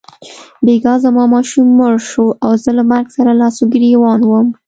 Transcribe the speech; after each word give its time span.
بیګا 0.65 0.93
زما 1.03 1.23
ماشوم 1.33 1.67
مړ 1.77 1.93
شو 2.09 2.25
او 2.45 2.51
زه 2.63 2.71
له 2.77 2.83
مرګ 2.91 3.05
سره 3.15 3.31
لاس 3.41 3.55
او 3.61 3.67
ګرېوان 3.73 4.19
وم. 4.25 4.47